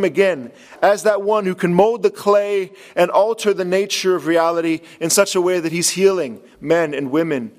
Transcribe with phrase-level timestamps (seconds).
[0.00, 0.50] him again
[0.82, 5.10] as that one who can mold the clay and alter the nature of reality in
[5.10, 7.52] such a way that he's healing men and women,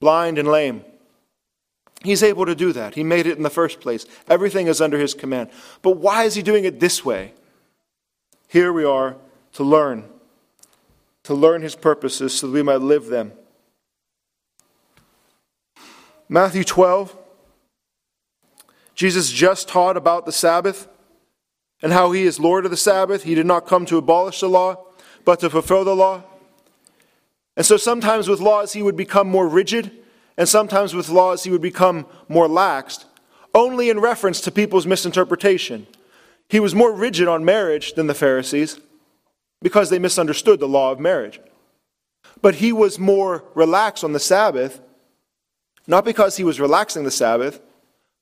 [0.00, 0.84] blind and lame.
[2.02, 2.94] He's able to do that.
[2.94, 4.06] He made it in the first place.
[4.28, 5.50] Everything is under his command.
[5.82, 7.32] But why is he doing it this way?
[8.48, 9.16] Here we are
[9.54, 10.04] to learn,
[11.24, 13.32] to learn his purposes so that we might live them.
[16.28, 17.16] Matthew 12,
[18.94, 20.88] Jesus just taught about the Sabbath
[21.82, 23.22] and how he is Lord of the Sabbath.
[23.22, 24.84] He did not come to abolish the law,
[25.24, 26.22] but to fulfill the law.
[27.56, 29.90] And so sometimes with laws he would become more rigid,
[30.36, 33.04] and sometimes with laws he would become more laxed,
[33.54, 35.86] only in reference to people's misinterpretation.
[36.48, 38.78] He was more rigid on marriage than the Pharisees
[39.60, 41.40] because they misunderstood the law of marriage.
[42.40, 44.80] But he was more relaxed on the Sabbath,
[45.86, 47.60] not because he was relaxing the Sabbath,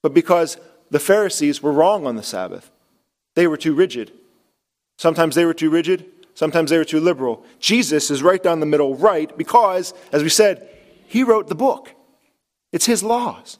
[0.03, 0.57] but because
[0.91, 2.71] the Pharisees were wrong on the Sabbath.
[3.37, 4.13] They were too rigid.
[4.99, 7.45] Sometimes they were too rigid, sometimes they were too liberal.
[7.61, 10.69] Jesus is right down the middle, right, because, as we said,
[11.07, 11.95] he wrote the book.
[12.73, 13.59] It's his laws.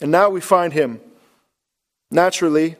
[0.00, 1.00] And now we find him.
[2.10, 2.76] Naturally,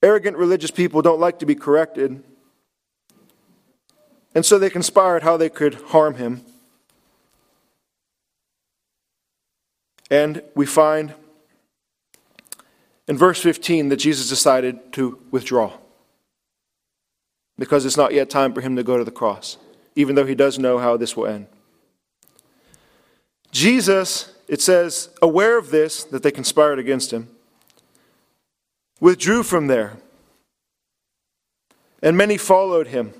[0.00, 2.22] arrogant religious people don't like to be corrected.
[4.34, 6.42] And so they conspired how they could harm him.
[10.08, 11.14] And we find
[13.12, 15.70] in verse 15 that Jesus decided to withdraw
[17.58, 19.58] because it's not yet time for him to go to the cross,
[19.94, 21.46] even though he does know how this will end.
[23.50, 27.28] Jesus, it says, aware of this, that they conspired against him,
[28.98, 29.98] withdrew from there.
[32.02, 33.12] And many followed him.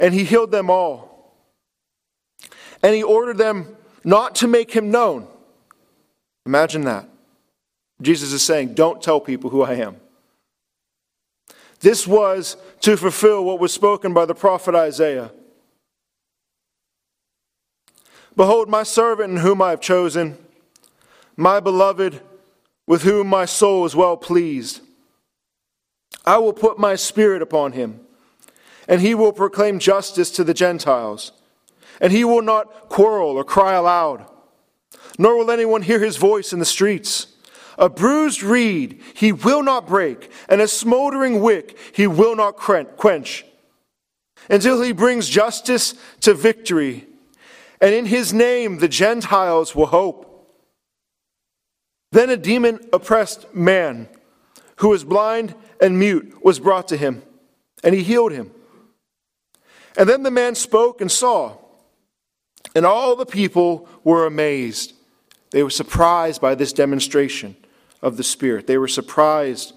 [0.00, 1.32] And he healed them all.
[2.82, 5.28] And he ordered them not to make him known.
[6.44, 7.09] Imagine that.
[8.00, 9.96] Jesus is saying, Don't tell people who I am.
[11.80, 15.30] This was to fulfill what was spoken by the prophet Isaiah.
[18.36, 20.38] Behold, my servant in whom I have chosen,
[21.36, 22.20] my beloved,
[22.86, 24.80] with whom my soul is well pleased.
[26.24, 28.00] I will put my spirit upon him,
[28.86, 31.32] and he will proclaim justice to the Gentiles,
[32.00, 34.26] and he will not quarrel or cry aloud,
[35.18, 37.29] nor will anyone hear his voice in the streets.
[37.80, 43.46] A bruised reed he will not break, and a smoldering wick he will not quench,
[44.50, 47.06] until he brings justice to victory.
[47.80, 50.26] And in his name the Gentiles will hope.
[52.12, 54.08] Then a demon oppressed man
[54.76, 57.22] who was blind and mute was brought to him,
[57.82, 58.50] and he healed him.
[59.96, 61.56] And then the man spoke and saw,
[62.74, 64.92] and all the people were amazed.
[65.50, 67.56] They were surprised by this demonstration
[68.02, 68.66] of the Spirit.
[68.66, 69.74] They were surprised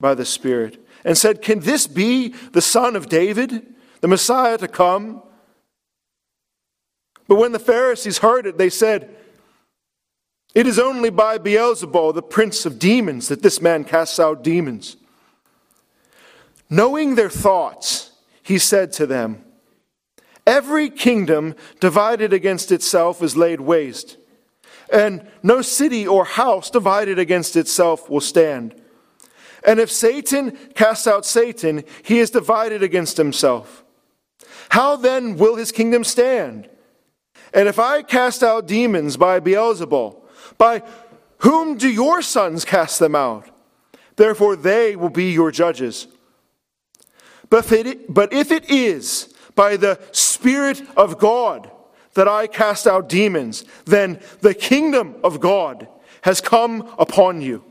[0.00, 3.66] by the Spirit and said, Can this be the Son of David,
[4.00, 5.22] the Messiah to come?
[7.26, 9.14] But when the Pharisees heard it, they said,
[10.54, 14.96] It is only by Beelzebul, the prince of demons, that this man casts out demons.
[16.70, 19.44] Knowing their thoughts, he said to them,
[20.46, 24.16] Every kingdom divided against itself is laid waste
[24.92, 28.80] and no city or house divided against itself will stand.
[29.64, 33.84] And if Satan casts out Satan, he is divided against himself.
[34.70, 36.68] How then will his kingdom stand?
[37.52, 40.22] And if I cast out demons by Beelzebul,
[40.58, 40.82] by
[41.38, 43.48] whom do your sons cast them out?
[44.16, 46.08] Therefore they will be your judges.
[47.50, 51.70] But if it, is by the Spirit of God,
[52.18, 55.86] that I cast out demons, then the kingdom of God
[56.22, 57.62] has come upon you.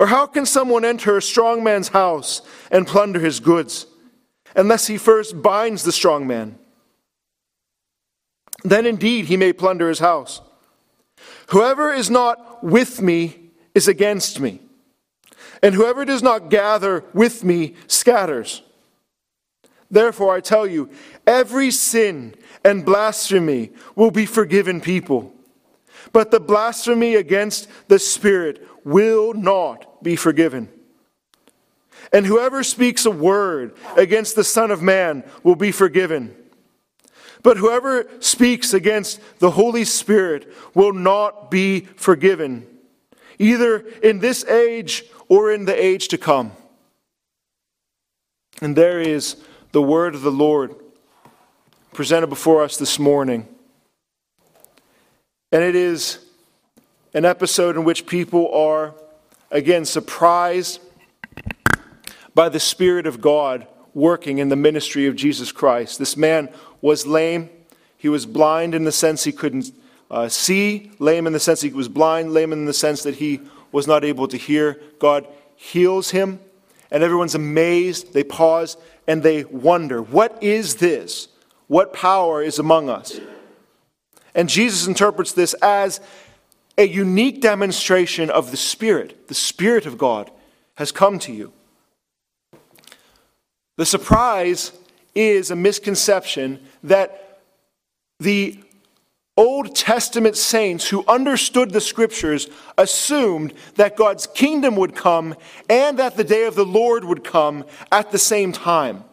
[0.00, 3.86] Or how can someone enter a strong man's house and plunder his goods
[4.56, 6.58] unless he first binds the strong man?
[8.64, 10.40] Then indeed he may plunder his house.
[11.50, 14.60] Whoever is not with me is against me,
[15.62, 18.62] and whoever does not gather with me scatters.
[19.92, 20.88] Therefore, I tell you,
[21.26, 22.34] every sin
[22.64, 25.34] and blasphemy will be forgiven people.
[26.14, 30.70] But the blasphemy against the Spirit will not be forgiven.
[32.10, 36.34] And whoever speaks a word against the Son of Man will be forgiven.
[37.42, 42.66] But whoever speaks against the Holy Spirit will not be forgiven,
[43.38, 46.52] either in this age or in the age to come.
[48.62, 49.36] And there is
[49.72, 50.74] the word of the Lord
[51.92, 53.48] presented before us this morning.
[55.50, 56.18] And it is
[57.12, 58.94] an episode in which people are
[59.52, 60.80] again, surprised
[62.34, 65.98] by the Spirit of God working in the ministry of Jesus Christ.
[65.98, 66.48] This man
[66.80, 67.50] was lame.
[67.98, 69.70] He was blind in the sense he couldn't
[70.10, 73.40] uh, see, lame in the sense he was blind, lame in the sense that he
[73.70, 74.80] was not able to hear.
[74.98, 76.40] God heals him,
[76.92, 78.12] and everyone's amazed.
[78.12, 78.76] They pause
[79.08, 81.26] and they wonder, What is this?
[81.66, 83.18] What power is among us?
[84.34, 86.00] And Jesus interprets this as
[86.78, 89.28] a unique demonstration of the Spirit.
[89.28, 90.30] The Spirit of God
[90.76, 91.52] has come to you.
[93.76, 94.72] The surprise
[95.14, 97.40] is a misconception that
[98.20, 98.61] the
[99.36, 105.34] Old Testament saints who understood the scriptures assumed that God's kingdom would come
[105.70, 109.04] and that the day of the Lord would come at the same time.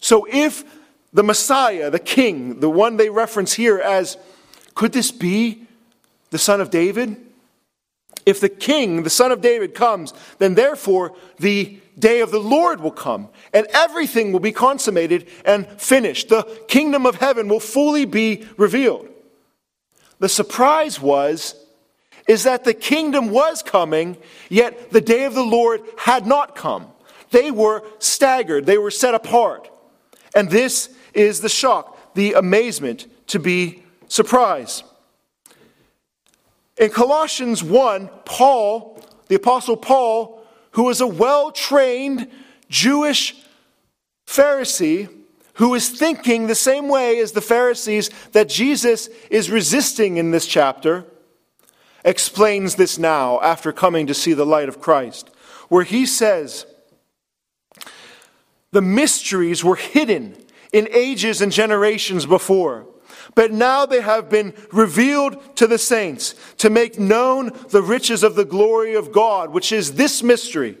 [0.00, 0.64] So if
[1.12, 4.16] the Messiah, the king, the one they reference here as,
[4.74, 5.66] could this be
[6.30, 7.16] the son of David?
[8.24, 12.80] If the king, the son of David, comes, then therefore the day of the Lord
[12.80, 16.28] will come, and everything will be consummated and finished.
[16.28, 19.08] The kingdom of heaven will fully be revealed.
[20.18, 21.56] The surprise was
[22.28, 24.16] is that the kingdom was coming,
[24.48, 26.86] yet the day of the Lord had not come.
[27.30, 29.68] They were staggered, they were set apart.
[30.34, 34.84] And this is the shock, the amazement to be surprised.
[36.76, 40.41] In Colossians 1, Paul, the Apostle Paul,
[40.72, 42.30] who was a well trained
[42.68, 43.34] Jewish
[44.26, 45.08] Pharisee,
[45.54, 50.46] who is thinking the same way as the Pharisees that Jesus is resisting in this
[50.46, 51.04] chapter,
[52.04, 55.30] explains this now after coming to see the light of Christ,
[55.68, 56.66] where he says,
[58.72, 60.36] The mysteries were hidden
[60.72, 62.86] in ages and generations before
[63.34, 68.34] but now they have been revealed to the saints to make known the riches of
[68.34, 70.78] the glory of God, which is this mystery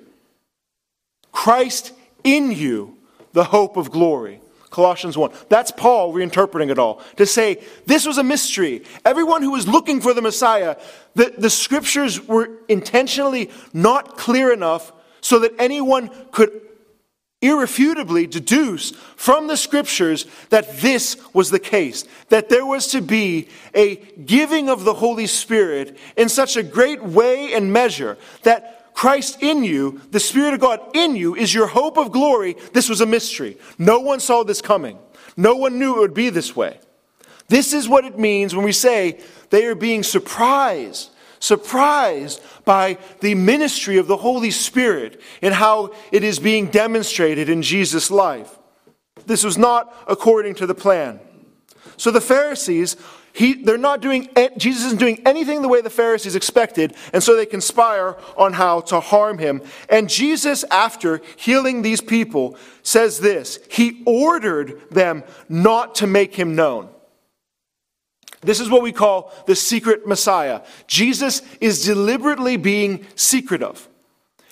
[1.32, 1.92] Christ
[2.24, 2.98] in you,
[3.32, 4.40] the hope of glory.
[4.70, 5.30] Colossians 1.
[5.50, 8.82] That's Paul reinterpreting it all to say this was a mystery.
[9.04, 10.76] Everyone who was looking for the Messiah,
[11.14, 16.60] the, the scriptures were intentionally not clear enough so that anyone could
[17.42, 23.48] irrefutably deduce from the scriptures that this was the case, that there was to be
[23.74, 29.42] a giving of the Holy Spirit in such a great way and measure that Christ
[29.42, 32.56] in you, the Spirit of God in you, is your hope of glory.
[32.72, 33.58] This was a mystery.
[33.78, 34.98] No one saw this coming.
[35.36, 36.78] No one knew it would be this way.
[37.48, 41.10] This is what it means when we say they are being surprised
[41.42, 47.62] surprised by the ministry of the Holy Spirit and how it is being demonstrated in
[47.62, 48.58] Jesus' life.
[49.26, 51.18] This was not according to the plan.
[51.96, 52.96] So the Pharisees,
[53.32, 57.34] he, they're not doing, Jesus isn't doing anything the way the Pharisees expected, and so
[57.34, 59.62] they conspire on how to harm him.
[59.88, 66.54] And Jesus, after healing these people, says this He ordered them not to make him
[66.54, 66.88] known.
[68.42, 70.62] This is what we call the secret Messiah.
[70.86, 73.88] Jesus is deliberately being secretive.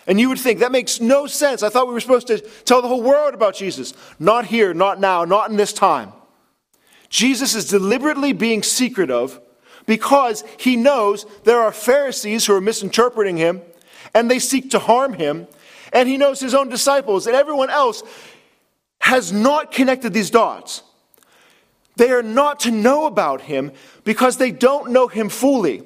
[0.07, 1.63] And you would think that makes no sense.
[1.63, 3.93] I thought we were supposed to tell the whole world about Jesus.
[4.19, 6.13] Not here, not now, not in this time.
[7.09, 9.41] Jesus is deliberately being secretive
[9.87, 13.61] because he knows there are Pharisees who are misinterpreting him
[14.15, 15.49] and they seek to harm him.
[15.93, 18.05] And he knows his own disciples and everyone else
[19.01, 20.85] has not connected these dots.
[22.01, 23.73] They are not to know about him
[24.05, 25.83] because they don't know him fully.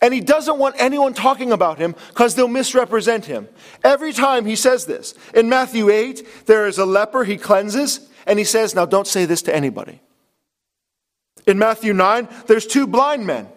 [0.00, 3.48] And he doesn't want anyone talking about him because they'll misrepresent him.
[3.82, 5.14] Every time he says this.
[5.34, 9.24] In Matthew 8, there is a leper he cleanses, and he says, Now don't say
[9.24, 10.00] this to anybody.
[11.44, 13.48] In Matthew 9, there's two blind men.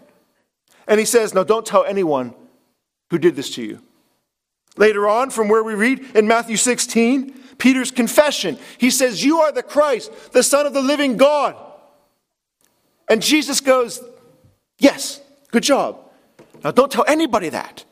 [0.87, 2.33] And he says, Now don't tell anyone
[3.11, 3.79] who did this to you.
[4.75, 9.51] Later on, from where we read in Matthew 16, Peter's confession, he says, You are
[9.51, 11.67] the Christ, the Son of the living God.
[13.11, 14.01] And Jesus goes,
[14.79, 15.19] Yes,
[15.51, 15.99] good job.
[16.63, 17.83] Now don't tell anybody that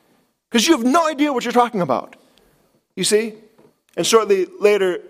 [0.49, 2.15] because you have no idea what you're talking about.
[2.95, 3.33] You see?
[3.97, 5.01] And shortly later,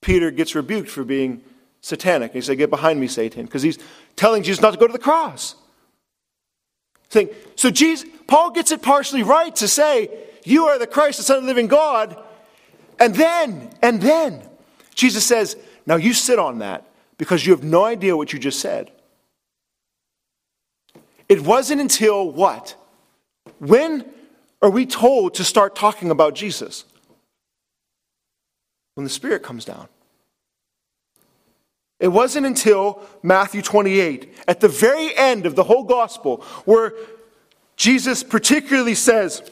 [0.00, 1.42] Peter gets rebuked for being
[1.80, 2.32] satanic.
[2.32, 3.78] He said, Get behind me, Satan, because he's
[4.14, 5.56] telling Jesus not to go to the cross.
[7.08, 10.10] Saying, so Jesus, Paul gets it partially right to say,
[10.44, 12.16] You are the Christ, the Son of the living God.
[13.00, 14.48] And then, and then,
[14.94, 16.86] Jesus says, Now you sit on that
[17.18, 18.92] because you have no idea what you just said.
[21.28, 22.76] It wasn't until what?
[23.58, 24.04] When
[24.62, 26.84] are we told to start talking about Jesus?
[28.94, 29.88] When the Spirit comes down.
[32.00, 36.92] It wasn't until Matthew 28, at the very end of the whole gospel, where
[37.76, 39.42] Jesus particularly says,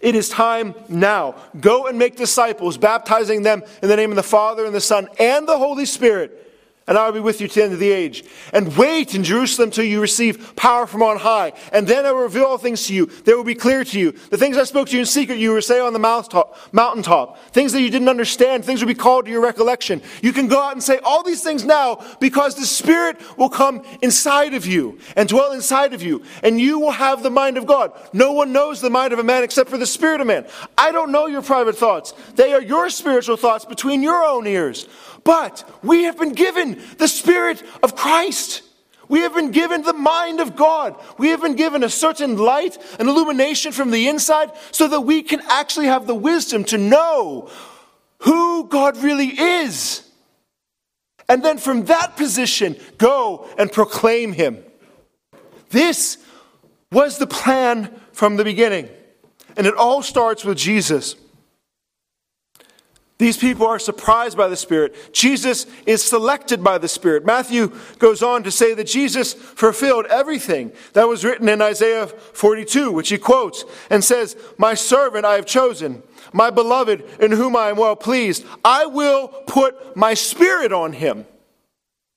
[0.00, 1.36] It is time now.
[1.60, 5.08] Go and make disciples, baptizing them in the name of the Father and the Son
[5.20, 6.47] and the Holy Spirit
[6.88, 8.24] and I will be with you to the end of the age.
[8.52, 11.52] And wait in Jerusalem till you receive power from on high.
[11.72, 13.06] And then I will reveal all things to you.
[13.06, 14.12] They will be clear to you.
[14.12, 17.38] The things I spoke to you in secret, you will say on the mountaintop.
[17.52, 20.00] Things that you didn't understand, things will be called to your recollection.
[20.22, 23.84] You can go out and say all these things now because the Spirit will come
[24.00, 26.22] inside of you and dwell inside of you.
[26.42, 27.92] And you will have the mind of God.
[28.14, 30.46] No one knows the mind of a man except for the Spirit of man.
[30.78, 32.14] I don't know your private thoughts.
[32.34, 34.86] They are your spiritual thoughts between your own ears.
[35.28, 38.62] But we have been given the Spirit of Christ.
[39.10, 40.98] We have been given the mind of God.
[41.18, 45.22] We have been given a certain light, an illumination from the inside, so that we
[45.22, 47.50] can actually have the wisdom to know
[48.20, 50.10] who God really is.
[51.28, 54.64] And then from that position, go and proclaim Him.
[55.68, 56.16] This
[56.90, 58.88] was the plan from the beginning.
[59.58, 61.16] And it all starts with Jesus.
[63.18, 65.12] These people are surprised by the Spirit.
[65.12, 67.26] Jesus is selected by the Spirit.
[67.26, 72.92] Matthew goes on to say that Jesus fulfilled everything that was written in Isaiah 42,
[72.92, 77.70] which he quotes and says, My servant I have chosen, my beloved in whom I
[77.70, 78.46] am well pleased.
[78.64, 81.26] I will put my Spirit on him.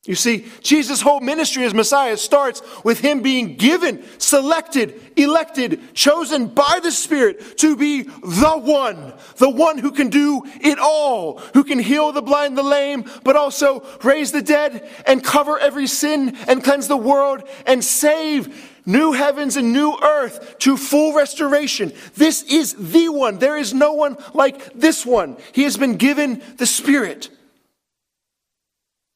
[0.05, 6.47] You see, Jesus' whole ministry as Messiah starts with him being given, selected, elected, chosen
[6.47, 11.63] by the Spirit to be the one, the one who can do it all, who
[11.63, 16.35] can heal the blind, the lame, but also raise the dead and cover every sin
[16.47, 21.93] and cleanse the world and save new heavens and new earth to full restoration.
[22.15, 23.37] This is the one.
[23.37, 25.37] There is no one like this one.
[25.51, 27.29] He has been given the Spirit.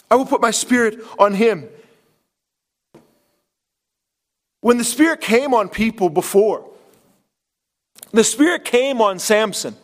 [0.09, 1.67] I will put my spirit on him.
[4.65, 6.67] When the Spirit came on people before,
[8.11, 9.75] the Spirit came on Samson.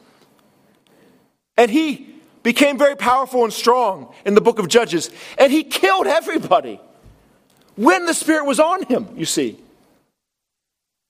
[1.56, 5.12] And he became very powerful and strong in the book of Judges.
[5.38, 6.80] And he killed everybody
[7.75, 9.60] when the Spirit was on him, you see.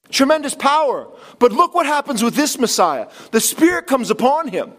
[0.10, 1.08] Tremendous power.
[1.40, 3.08] But look what happens with this Messiah.
[3.32, 4.74] The Spirit comes upon him,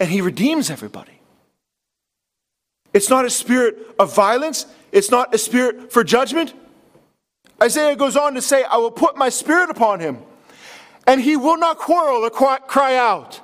[0.00, 1.13] and he redeems everybody.
[2.94, 4.66] It's not a spirit of violence.
[4.92, 6.54] It's not a spirit for judgment.
[7.62, 10.18] Isaiah goes on to say, I will put my spirit upon him,
[11.06, 13.40] and he will not quarrel or cry out.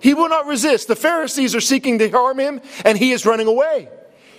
[0.00, 0.88] He will not resist.
[0.88, 3.88] The Pharisees are seeking to harm him, and he is running away.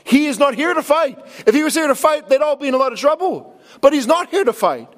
[0.03, 1.17] He is not here to fight.
[1.45, 3.57] If he was here to fight, they'd all be in a lot of trouble.
[3.79, 4.89] But he's not here to fight.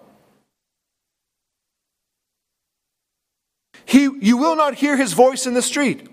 [3.86, 6.10] He, you will not hear his voice in the street.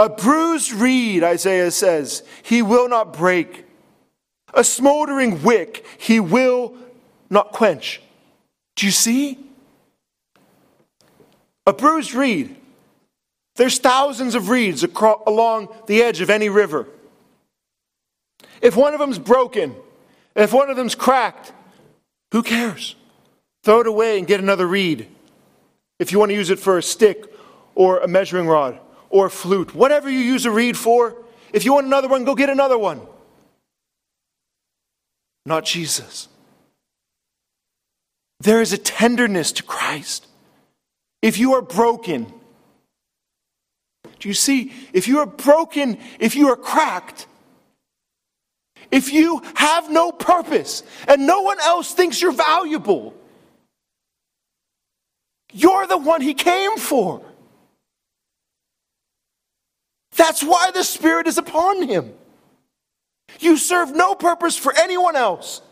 [0.00, 3.66] A bruised reed, Isaiah says, he will not break.
[4.54, 6.74] A smoldering wick, he will
[7.28, 8.00] not quench.
[8.76, 9.38] Do you see?
[11.66, 12.56] A bruised reed.
[13.56, 16.88] There's thousands of reeds across, along the edge of any river.
[18.62, 19.74] If one of them's broken,
[20.34, 21.52] if one of them's cracked,
[22.32, 22.96] who cares?
[23.64, 25.08] Throw it away and get another reed.
[25.98, 27.30] If you want to use it for a stick
[27.74, 31.16] or a measuring rod or flute, whatever you use a reed for.
[31.52, 33.00] If you want another one, go get another one.
[35.44, 36.28] Not Jesus.
[38.38, 40.26] There is a tenderness to Christ.
[41.20, 42.32] If you are broken,
[44.20, 44.72] do you see?
[44.92, 47.26] If you are broken, if you are cracked,
[48.90, 53.14] if you have no purpose and no one else thinks you're valuable,
[55.52, 57.22] you're the one he came for.
[60.20, 62.12] That's why the Spirit is upon him.
[63.38, 65.62] You serve no purpose for anyone else,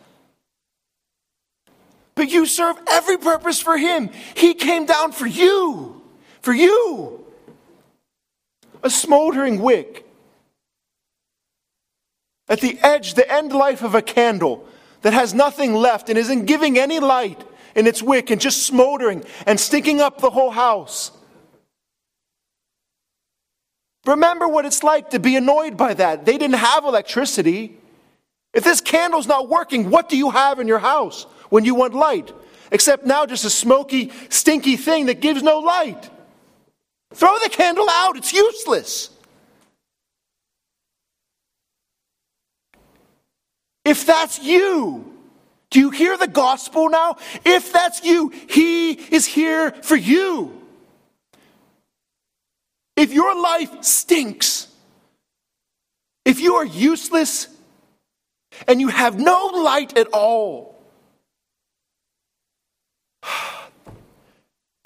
[2.15, 4.09] but you serve every purpose for him.
[4.35, 6.01] He came down for you,
[6.41, 7.27] for you.
[8.83, 10.07] A smoldering wick.
[12.49, 14.67] At the edge, the end life of a candle
[15.03, 19.25] that has nothing left and isn't giving any light in its wick and just smoldering
[19.45, 21.13] and stinking up the whole house.
[24.09, 26.25] Remember what it's like to be annoyed by that.
[26.25, 27.77] They didn't have electricity.
[28.55, 31.93] If this candle's not working, what do you have in your house when you want
[31.93, 32.33] light?
[32.73, 36.09] Except now just a smoky, stinky thing that gives no light.
[37.13, 39.11] Throw the candle out, it's useless.
[43.85, 45.19] If that's you,
[45.69, 47.17] do you hear the gospel now?
[47.45, 50.58] If that's you, He is here for you.
[52.99, 54.67] If your life stinks,
[56.25, 57.47] if you are useless
[58.67, 60.77] and you have no light at all,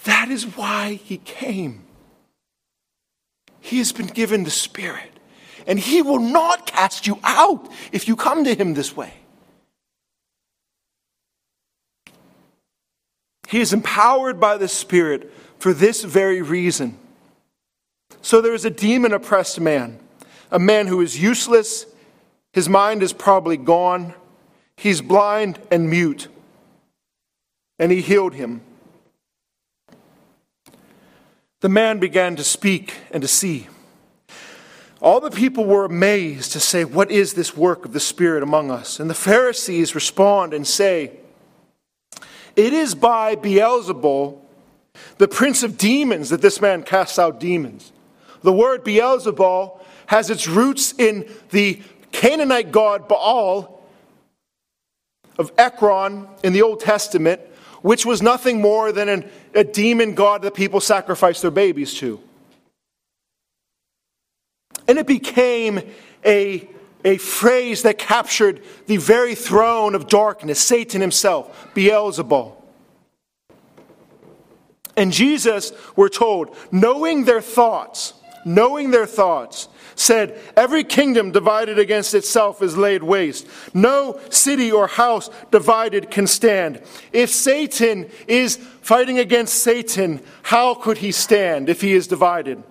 [0.03, 1.85] that is why he came.
[3.59, 5.09] He has been given the Spirit,
[5.65, 9.15] and he will not cast you out if you come to him this way.
[13.47, 16.99] He is empowered by the Spirit for this very reason
[18.23, 19.99] so there is a demon oppressed man,
[20.49, 21.85] a man who is useless,
[22.51, 24.15] his mind is probably gone,
[24.75, 26.27] he's blind and mute,
[27.77, 28.61] and he healed him.
[31.59, 33.67] The man began to speak and to see.
[34.99, 38.71] All the people were amazed to say, What is this work of the Spirit among
[38.71, 38.99] us?
[38.99, 41.19] And the Pharisees respond and say,
[42.55, 44.39] it is by Beelzebul,
[45.17, 47.91] the prince of demons, that this man casts out demons.
[48.43, 51.81] The word Beelzebul has its roots in the
[52.11, 53.81] Canaanite god Baal
[55.37, 57.41] of Ekron in the Old Testament,
[57.81, 62.19] which was nothing more than an, a demon god that people sacrificed their babies to.
[64.87, 65.81] And it became
[66.25, 66.69] a
[67.05, 72.55] a phrase that captured the very throne of darkness, Satan himself, Beelzebul.
[74.95, 78.13] And Jesus, we're told, knowing their thoughts,
[78.45, 83.47] knowing their thoughts, said, Every kingdom divided against itself is laid waste.
[83.73, 86.81] No city or house divided can stand.
[87.11, 92.63] If Satan is fighting against Satan, how could he stand if he is divided?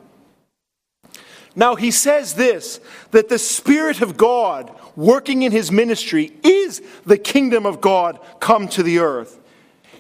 [1.54, 7.18] Now, he says this that the Spirit of God working in his ministry is the
[7.18, 9.38] kingdom of God come to the earth.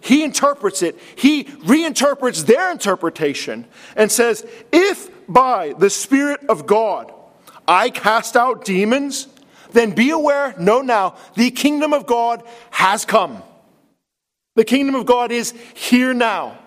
[0.00, 7.12] He interprets it, he reinterprets their interpretation and says, If by the Spirit of God
[7.66, 9.28] I cast out demons,
[9.72, 13.42] then be aware, know now, the kingdom of God has come.
[14.54, 16.58] The kingdom of God is here now.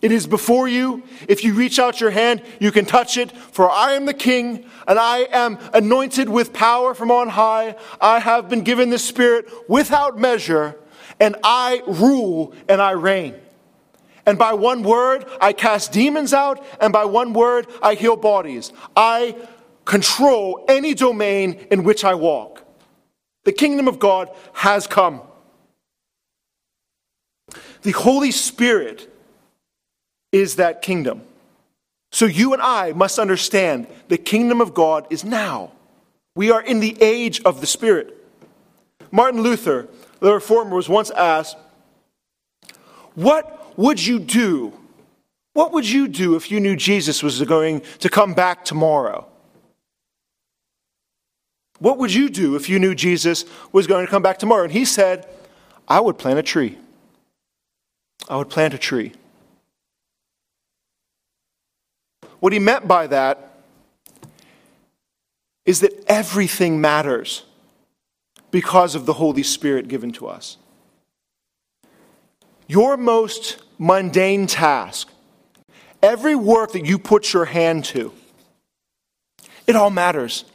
[0.00, 1.02] It is before you.
[1.28, 3.30] If you reach out your hand, you can touch it.
[3.30, 7.76] For I am the king, and I am anointed with power from on high.
[8.00, 10.76] I have been given the Spirit without measure,
[11.20, 13.34] and I rule and I reign.
[14.24, 18.72] And by one word, I cast demons out, and by one word, I heal bodies.
[18.96, 19.36] I
[19.84, 22.64] control any domain in which I walk.
[23.44, 25.20] The kingdom of God has come.
[27.82, 29.12] The Holy Spirit
[30.30, 31.22] is that kingdom.
[32.12, 35.72] So you and I must understand the kingdom of God is now.
[36.36, 38.16] We are in the age of the Spirit.
[39.10, 39.88] Martin Luther,
[40.20, 41.56] the reformer, was once asked,
[43.14, 44.72] What would you do?
[45.54, 49.26] What would you do if you knew Jesus was going to come back tomorrow?
[51.78, 54.64] What would you do if you knew Jesus was going to come back tomorrow?
[54.64, 55.28] And he said,
[55.88, 56.78] I would plant a tree.
[58.28, 59.12] I would plant a tree.
[62.38, 63.52] What he meant by that
[65.64, 67.44] is that everything matters
[68.50, 70.56] because of the Holy Spirit given to us.
[72.72, 75.10] Your most mundane task,
[76.02, 78.14] every work that you put your hand to,
[79.66, 80.46] it all matters.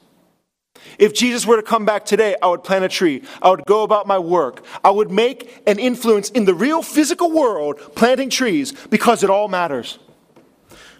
[0.97, 3.21] If Jesus were to come back today, I would plant a tree.
[3.39, 4.65] I would go about my work.
[4.83, 9.47] I would make an influence in the real physical world planting trees because it all
[9.47, 9.99] matters.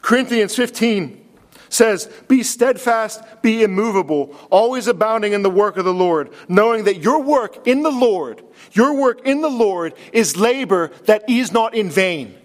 [0.04, 1.27] Corinthians 15
[1.70, 7.02] says, Be steadfast, be immovable, always abounding in the work of the Lord, knowing that
[7.02, 11.76] your work in the Lord, your work in the Lord is labor that is not
[11.76, 12.36] in vain.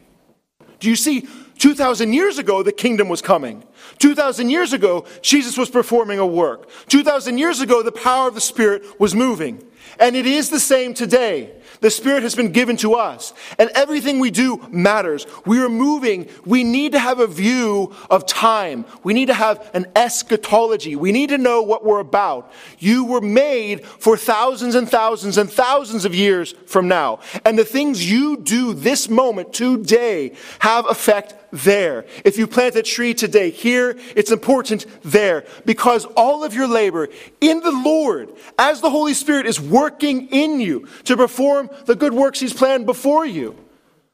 [0.80, 1.28] Do you see?
[1.58, 3.62] 2,000 years ago, the kingdom was coming.
[3.98, 6.68] 2,000 years ago, Jesus was performing a work.
[6.88, 9.62] 2,000 years ago, the power of the Spirit was moving.
[9.98, 11.52] And it is the same today.
[11.81, 15.26] The Spirit has been given to us, and everything we do matters.
[15.44, 16.28] We are moving.
[16.44, 18.85] We need to have a view of time.
[19.02, 20.94] We need to have an eschatology.
[20.94, 22.52] We need to know what we're about.
[22.78, 27.18] You were made for thousands and thousands and thousands of years from now.
[27.44, 32.07] And the things you do this moment, today, have effect there.
[32.24, 37.09] If you plant a tree today here, it's important there because all of your labor
[37.40, 39.81] in the Lord, as the Holy Spirit is working
[40.28, 43.56] in you to perform the good works He's planned before you,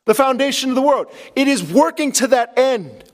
[0.05, 3.05] the foundation of the world, it is working to that end.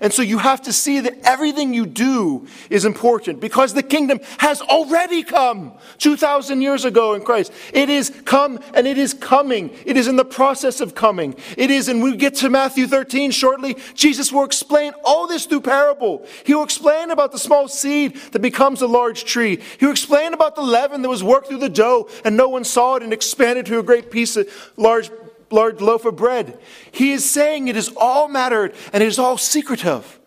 [0.00, 4.20] And so you have to see that everything you do is important because the kingdom
[4.38, 7.52] has already come 2,000 years ago in Christ.
[7.72, 9.70] It is come and it is coming.
[9.84, 11.34] It is in the process of coming.
[11.56, 15.62] It is, and we get to Matthew 13 shortly, Jesus will explain all this through
[15.62, 16.26] parable.
[16.44, 19.60] He will explain about the small seed that becomes a large tree.
[19.78, 22.64] He will explain about the leaven that was worked through the dough and no one
[22.64, 25.10] saw it and expanded to a great piece of large
[25.50, 26.58] large loaf of bread.
[26.90, 30.20] He is saying it is all mattered and it is all secretive.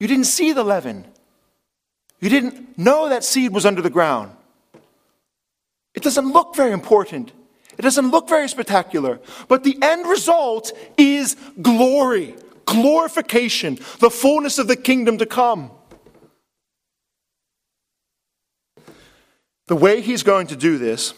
[0.00, 1.06] You didn't see the leaven.
[2.20, 4.32] You didn't know that seed was under the ground.
[5.94, 7.32] It doesn't look very important.
[7.78, 9.20] It doesn't look very spectacular.
[9.48, 15.70] But the end result is glory, glorification, the fullness of the kingdom to come.
[19.66, 21.12] The way he's going to do this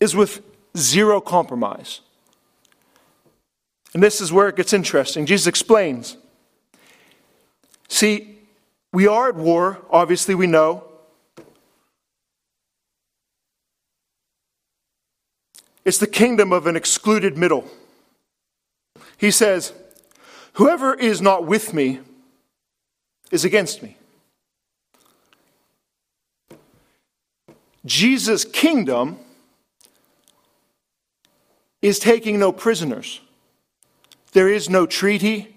[0.00, 0.42] is with
[0.76, 2.00] zero compromise.
[3.94, 5.26] And this is where it gets interesting.
[5.26, 6.16] Jesus explains.
[7.88, 8.38] See,
[8.92, 10.84] we are at war, obviously, we know.
[15.84, 17.64] It's the kingdom of an excluded middle.
[19.16, 19.72] He says,
[20.54, 22.00] Whoever is not with me
[23.30, 23.96] is against me.
[27.86, 29.18] Jesus' kingdom
[31.80, 33.20] is taking no prisoners.
[34.32, 35.56] There is no treaty.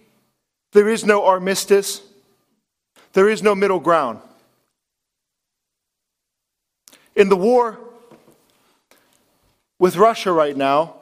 [0.71, 2.01] There is no armistice.
[3.13, 4.19] There is no middle ground.
[7.15, 7.77] In the war
[9.79, 10.95] with Russia right now,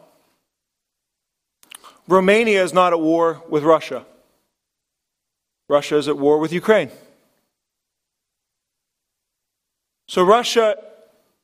[2.07, 4.05] Romania is not at war with Russia.
[5.67, 6.89] Russia is at war with Ukraine.
[10.07, 10.75] So Russia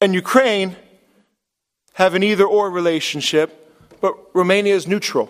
[0.01, 0.75] and Ukraine
[1.93, 3.64] have an either or relationship
[4.01, 5.29] but Romania is neutral.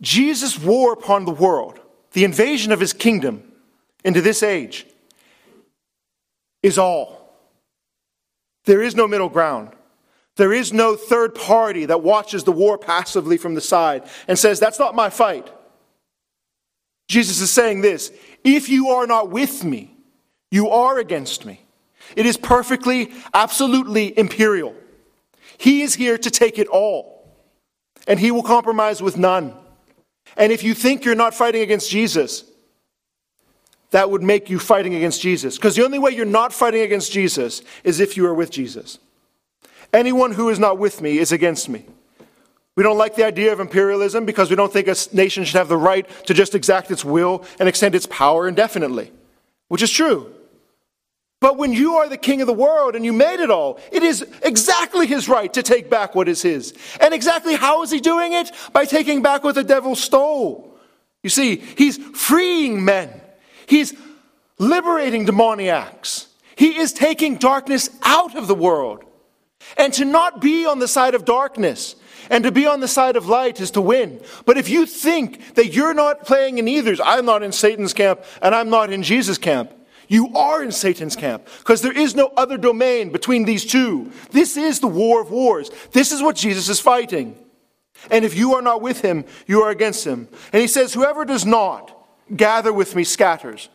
[0.00, 1.78] Jesus' war upon the world,
[2.12, 3.52] the invasion of his kingdom
[4.04, 4.86] into this age,
[6.62, 7.34] is all.
[8.64, 9.70] There is no middle ground.
[10.36, 14.58] There is no third party that watches the war passively from the side and says,
[14.58, 15.50] That's not my fight.
[17.08, 18.12] Jesus is saying this
[18.44, 19.94] if you are not with me,
[20.50, 21.60] you are against me.
[22.16, 24.74] It is perfectly, absolutely imperial.
[25.58, 27.28] He is here to take it all,
[28.06, 29.54] and He will compromise with none.
[30.36, 32.44] And if you think you're not fighting against Jesus,
[33.90, 35.56] that would make you fighting against Jesus.
[35.56, 38.98] Because the only way you're not fighting against Jesus is if you are with Jesus.
[39.92, 41.84] Anyone who is not with me is against me.
[42.76, 45.68] We don't like the idea of imperialism because we don't think a nation should have
[45.68, 49.10] the right to just exact its will and extend its power indefinitely,
[49.68, 50.32] which is true.
[51.40, 54.02] But when you are the king of the world and you made it all, it
[54.02, 56.74] is exactly his right to take back what is his.
[57.00, 58.52] And exactly how is he doing it?
[58.74, 60.78] By taking back what the devil stole.
[61.22, 63.20] You see, he's freeing men,
[63.66, 63.94] he's
[64.58, 69.04] liberating demoniacs, he is taking darkness out of the world.
[69.76, 71.96] And to not be on the side of darkness
[72.30, 74.20] and to be on the side of light is to win.
[74.46, 78.24] But if you think that you're not playing in either's, I'm not in Satan's camp
[78.40, 79.72] and I'm not in Jesus' camp,
[80.10, 84.10] you are in Satan's camp because there is no other domain between these two.
[84.32, 85.70] This is the war of wars.
[85.92, 87.38] This is what Jesus is fighting.
[88.10, 90.26] And if you are not with him, you are against him.
[90.52, 91.96] And he says, Whoever does not
[92.34, 93.68] gather with me scatters.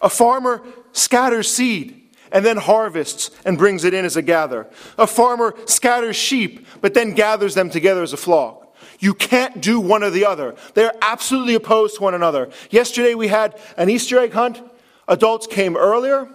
[0.00, 0.62] A farmer
[0.92, 4.70] scatters seed and then harvests and brings it in as a gather.
[4.96, 8.74] A farmer scatters sheep, but then gathers them together as a flock.
[9.00, 10.54] You can't do one or the other.
[10.72, 12.48] They are absolutely opposed to one another.
[12.70, 14.62] Yesterday we had an Easter egg hunt.
[15.08, 16.28] Adults came earlier,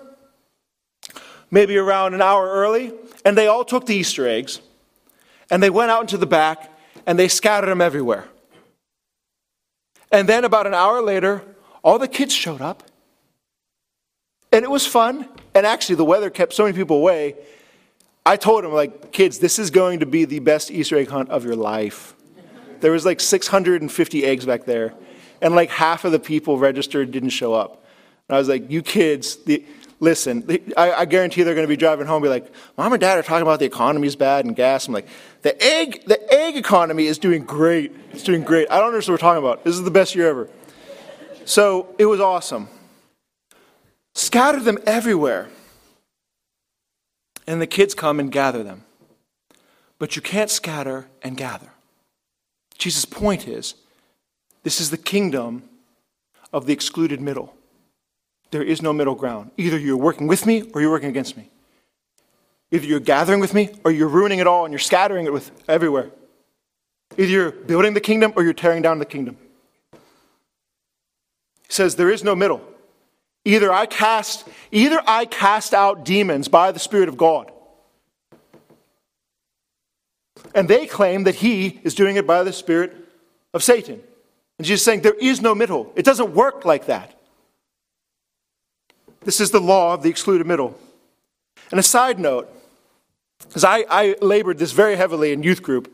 [1.50, 2.94] maybe around an hour early,
[3.26, 4.60] and they all took the Easter eggs
[5.50, 6.72] and they went out into the back
[7.06, 8.26] and they scattered them everywhere.
[10.12, 11.44] And then about an hour later,
[11.84, 12.84] all the kids showed up.
[14.52, 15.28] And it was fun.
[15.54, 17.36] And actually, the weather kept so many people away.
[18.26, 21.30] I told them, like, kids, this is going to be the best Easter egg hunt
[21.30, 22.14] of your life.
[22.80, 24.94] There was like 650 eggs back there,
[25.42, 27.84] and like half of the people registered didn't show up.
[28.30, 29.64] I was like, you kids, the,
[30.00, 33.00] listen, I, I, guarantee they're going to be driving home and be like, mom and
[33.00, 34.88] dad are talking about the economy is bad and gas.
[34.88, 35.08] I'm like,
[35.44, 37.96] the egg, the egg economy is doing great.
[38.12, 38.70] It's doing great.
[38.70, 39.64] I don't understand what we're talking about.
[39.64, 40.50] This is the best year ever.
[41.46, 42.68] So it was awesome.
[44.14, 45.50] Scatter them everywhere.
[47.46, 48.84] And the kids come and gather them.
[50.00, 51.72] But you can't scatter and gather.
[52.78, 53.76] Jesus' point is
[54.64, 55.64] this is the kingdom
[56.52, 57.57] of the excluded middle.
[58.52, 59.52] There is no middle ground.
[59.58, 61.50] Either you're working with me or you're working against me.
[62.72, 65.52] Either you're gathering with me or you're ruining it all and you're scattering it with
[65.68, 66.12] everywhere.
[67.18, 69.38] Either you're building the kingdom or you're tearing down the kingdom.
[69.92, 72.62] He says there is no middle.
[73.46, 77.52] Either I cast either I cast out demons by the spirit of God.
[80.54, 82.96] And they claim that he is doing it by the spirit
[83.54, 84.02] of Satan.
[84.58, 85.92] And Jesus saying there is no middle.
[85.96, 87.17] It doesn't work like that.
[89.28, 90.80] This is the law of the excluded middle.
[91.70, 92.50] And a side note
[93.40, 95.94] Because I, I labored this very heavily in youth group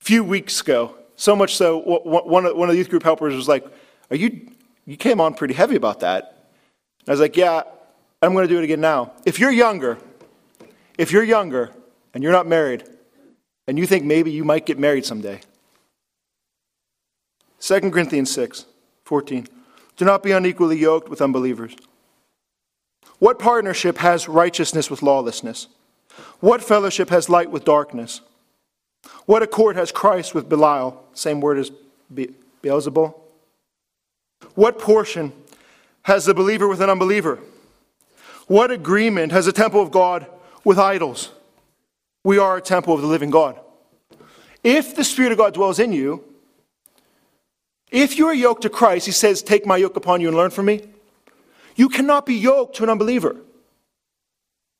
[0.00, 0.96] a few weeks ago.
[1.14, 3.64] So much so, one of, the youth group helpers was like,
[4.10, 4.48] Are you,
[4.84, 6.48] you came on pretty heavy about that.
[6.98, 7.62] And I was like, Yeah,
[8.20, 9.12] I'm going to do it again now.
[9.24, 9.96] If you're younger,
[10.98, 11.70] if you're younger
[12.14, 12.82] and you're not married,
[13.68, 15.40] and you think maybe you might get married someday,
[17.60, 18.66] 2 Corinthians 6
[19.04, 19.46] 14.
[19.96, 21.76] Do not be unequally yoked with unbelievers.
[23.18, 25.68] What partnership has righteousness with lawlessness?
[26.40, 28.20] What fellowship has light with darkness?
[29.26, 31.02] What accord has Christ with Belial?
[31.14, 31.70] Same word as
[32.62, 33.14] Beelzebul.
[34.54, 35.32] What portion
[36.02, 37.38] has the believer with an unbeliever?
[38.46, 40.26] What agreement has the temple of God
[40.64, 41.30] with idols?
[42.22, 43.58] We are a temple of the living God.
[44.62, 46.24] If the Spirit of God dwells in you,
[47.90, 50.50] if you are yoked to Christ, he says, Take my yoke upon you and learn
[50.50, 50.82] from me.
[51.76, 53.36] You cannot be yoked to an unbeliever.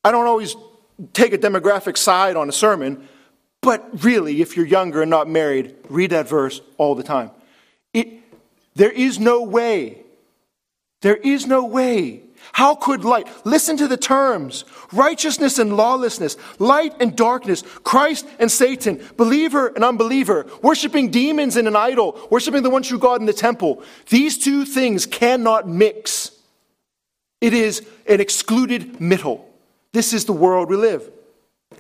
[0.02, 0.56] I don't always
[1.12, 3.08] take a demographic side on a sermon,
[3.60, 7.30] but really, if you're younger and not married, read that verse all the time.
[7.92, 8.08] It,
[8.74, 10.02] there is no way,
[11.00, 13.28] there is no way how could light?
[13.44, 19.82] Listen to the terms righteousness and lawlessness, light and darkness, Christ and Satan, believer and
[19.82, 23.82] unbeliever, worshiping demons and an idol, worshiping the one true God in the temple.
[24.08, 26.30] These two things cannot mix.
[27.44, 29.46] It is an excluded middle.
[29.92, 31.10] This is the world we live.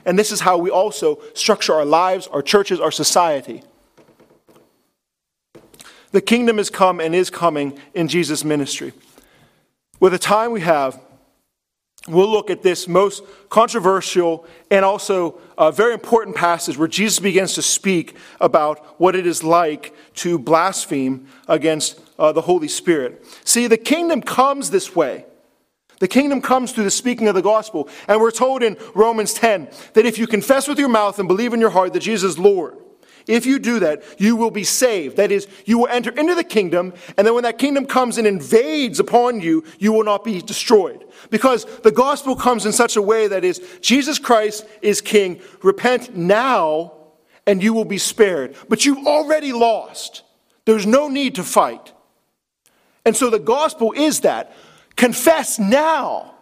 [0.04, 3.62] And this is how we also structure our lives, our churches, our society.
[6.10, 8.92] The kingdom has come and is coming in Jesus' ministry.
[10.00, 11.00] With the time we have,
[12.08, 17.54] we'll look at this most controversial and also a very important passage where Jesus begins
[17.54, 23.24] to speak about what it is like to blaspheme against uh, the Holy Spirit.
[23.46, 25.24] See, the kingdom comes this way.
[26.00, 27.88] The kingdom comes through the speaking of the gospel.
[28.08, 31.52] And we're told in Romans 10 that if you confess with your mouth and believe
[31.52, 32.76] in your heart that Jesus is Lord,
[33.26, 35.16] if you do that, you will be saved.
[35.16, 38.26] That is, you will enter into the kingdom, and then when that kingdom comes and
[38.26, 41.04] invades upon you, you will not be destroyed.
[41.30, 45.40] Because the gospel comes in such a way that is, Jesus Christ is king.
[45.62, 46.92] Repent now,
[47.46, 48.56] and you will be spared.
[48.68, 50.22] But you've already lost.
[50.66, 51.92] There's no need to fight.
[53.06, 54.54] And so the gospel is that
[54.96, 56.34] confess now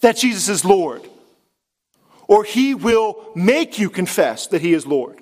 [0.00, 1.08] that Jesus is Lord,
[2.26, 5.20] or he will make you confess that he is Lord.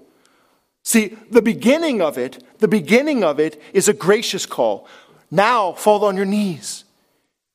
[0.83, 4.87] See, the beginning of it, the beginning of it is a gracious call.
[5.31, 6.85] Now fall on your knees.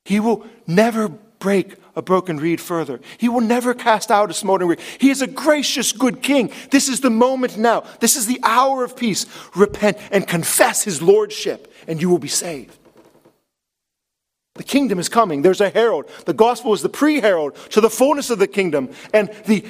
[0.06, 3.00] He will never break a broken reed further.
[3.18, 4.80] He will never cast out a smoldering reed.
[5.00, 6.52] He is a gracious, good king.
[6.70, 7.86] This is the moment now.
[8.00, 9.26] This is the hour of peace.
[9.56, 12.78] Repent and confess his lordship, and you will be saved.
[14.56, 15.42] The kingdom is coming.
[15.42, 16.10] There's a herald.
[16.26, 19.66] The gospel is the pre herald to the fullness of the kingdom and the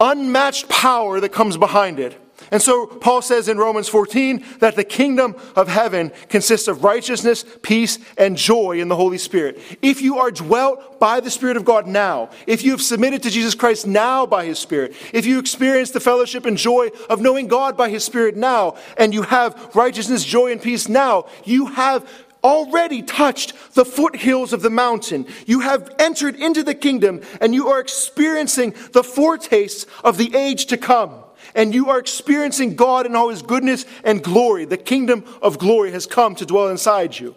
[0.00, 2.18] unmatched power that comes behind it.
[2.50, 7.44] And so Paul says in Romans 14 that the kingdom of heaven consists of righteousness,
[7.62, 9.60] peace, and joy in the Holy Spirit.
[9.82, 13.30] If you are dwelt by the Spirit of God now, if you have submitted to
[13.30, 17.46] Jesus Christ now by His Spirit, if you experience the fellowship and joy of knowing
[17.46, 22.08] God by His Spirit now, and you have righteousness, joy, and peace now, you have
[22.44, 25.26] already touched the foothills of the mountain.
[25.46, 30.66] You have entered into the kingdom and you are experiencing the foretastes of the age
[30.66, 34.64] to come and you are experiencing God in all his goodness and glory.
[34.64, 37.34] The kingdom of glory has come to dwell inside you.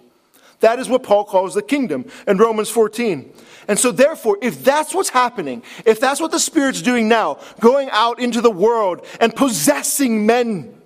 [0.60, 3.32] That is what Paul calls the kingdom in Romans 14.
[3.68, 7.90] And so, therefore, if that's what's happening, if that's what the Spirit's doing now, going
[7.92, 10.82] out into the world and possessing men,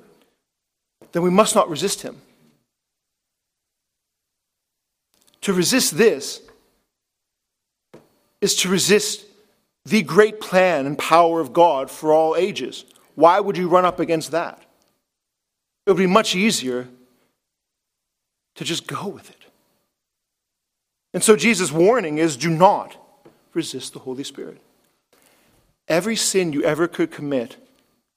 [1.12, 2.22] then we must not resist him.
[5.42, 6.42] To resist this
[8.42, 9.26] is to resist
[9.86, 12.86] the great plan and power of God for all ages.
[13.16, 14.62] Why would you run up against that?
[15.86, 16.88] It would be much easier
[18.56, 19.38] to just go with it.
[21.14, 22.96] And so Jesus' warning is do not
[23.54, 24.62] resist the Holy Spirit.
[25.88, 27.58] Every sin you ever could commit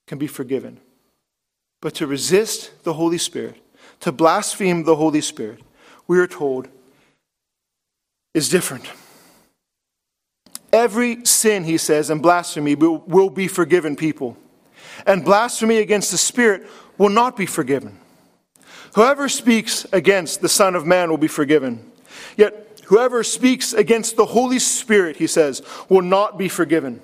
[0.07, 0.79] can be forgiven.
[1.81, 3.57] But to resist the Holy Spirit,
[4.01, 5.61] to blaspheme the Holy Spirit,
[6.07, 6.69] we are told
[8.35, 8.85] is different.
[10.73, 14.37] Every sin, he says, and blasphemy will be forgiven people
[15.07, 16.67] and blasphemy against the Spirit
[16.99, 17.99] will not be forgiven.
[18.95, 21.91] Whoever speaks against the Son of Man will be forgiven.
[22.37, 27.01] Yet whoever speaks against the Holy Spirit, he says, will not be forgiven.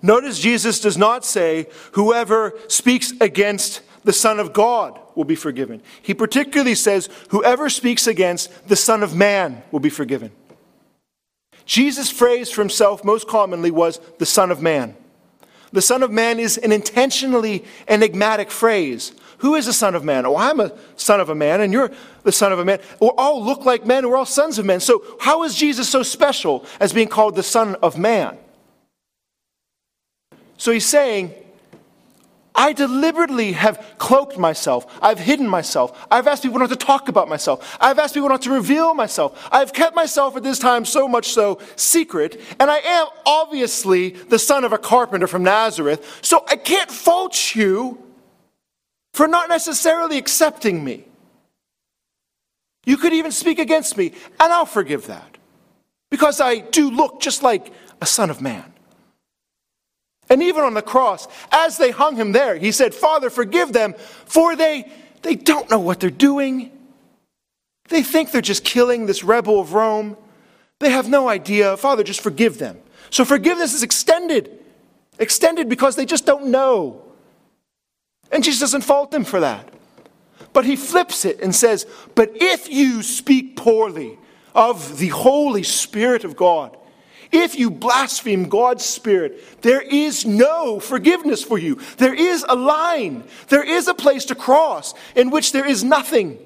[0.00, 5.82] Notice Jesus does not say, whoever speaks against the Son of God will be forgiven.
[6.00, 10.32] He particularly says, whoever speaks against the Son of Man will be forgiven.
[11.64, 14.96] Jesus' phrase for himself most commonly was the Son of Man.
[15.72, 19.12] The Son of Man is an intentionally enigmatic phrase.
[19.38, 20.26] Who is the Son of Man?
[20.26, 21.90] Oh, I'm a son of a man, and you're
[22.22, 22.78] the son of a man.
[23.00, 24.80] We all look like men, we're all sons of men.
[24.80, 28.38] So, how is Jesus so special as being called the Son of Man?
[30.58, 31.34] So, he's saying,
[32.54, 34.86] I deliberately have cloaked myself.
[35.00, 36.06] I've hidden myself.
[36.10, 37.76] I've asked people not to talk about myself.
[37.80, 39.48] I've asked people not to reveal myself.
[39.50, 42.40] I've kept myself at this time so much so secret.
[42.60, 46.20] And I am obviously the son of a carpenter from Nazareth.
[46.22, 48.02] So I can't fault you
[49.14, 51.04] for not necessarily accepting me.
[52.84, 55.38] You could even speak against me, and I'll forgive that.
[56.10, 58.71] Because I do look just like a son of man.
[60.32, 63.92] And even on the cross, as they hung him there, he said, Father, forgive them,
[64.24, 64.90] for they,
[65.20, 66.72] they don't know what they're doing.
[67.90, 70.16] They think they're just killing this rebel of Rome.
[70.78, 71.76] They have no idea.
[71.76, 72.78] Father, just forgive them.
[73.10, 74.58] So forgiveness is extended.
[75.18, 77.04] Extended because they just don't know.
[78.30, 79.68] And Jesus doesn't fault them for that.
[80.54, 84.18] But he flips it and says, But if you speak poorly
[84.54, 86.74] of the Holy Spirit of God,
[87.32, 91.80] if you blaspheme God's Spirit, there is no forgiveness for you.
[91.96, 96.38] There is a line, there is a place to cross in which there is nothing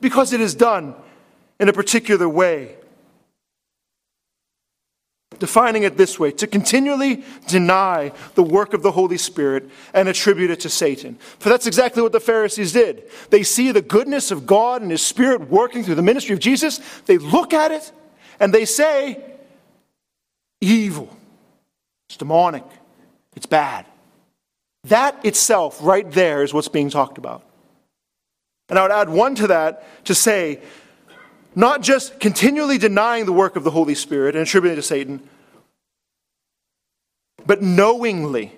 [0.00, 0.94] because it is done
[1.60, 2.76] in a particular way.
[5.38, 10.50] Defining it this way to continually deny the work of the Holy Spirit and attribute
[10.50, 11.16] it to Satan.
[11.38, 13.10] For that's exactly what the Pharisees did.
[13.30, 16.80] They see the goodness of God and His Spirit working through the ministry of Jesus,
[17.06, 17.90] they look at it
[18.38, 19.31] and they say,
[20.62, 21.14] evil,
[22.08, 22.64] it's demonic,
[23.36, 23.84] it's bad.
[24.84, 27.44] That itself, right there, is what's being talked about.
[28.68, 30.60] And I would add one to that to say,
[31.54, 35.28] not just continually denying the work of the Holy Spirit and attributing to Satan,
[37.44, 38.52] but knowingly